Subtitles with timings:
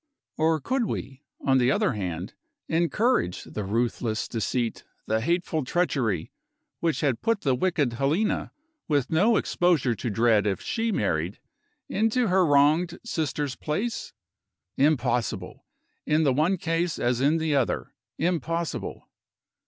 [0.35, 2.33] Or could we, on the other hand,
[2.67, 6.31] encourage the ruthless deceit, the hateful treachery,
[6.79, 8.51] which had put the wicked Helena
[8.87, 11.37] with no exposure to dread if she married
[11.87, 14.11] into her wronged sister's place?
[14.75, 15.67] Impossible!
[16.07, 19.07] In the one case as in the other, impossible!